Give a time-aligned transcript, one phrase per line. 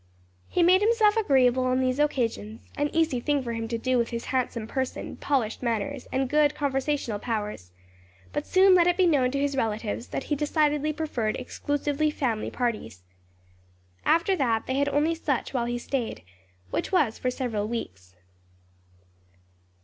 [0.49, 4.09] He made himself agreeable on these occasions; an easy thing for him to do with
[4.09, 7.69] his handsome person, polished manners and good conversational powers
[8.33, 12.49] but soon let it be known to his relatives that he decidedly preferred exclusively family
[12.49, 13.03] parties.
[14.03, 16.23] After that they had only such while he staid,
[16.71, 18.15] which was for several weeks.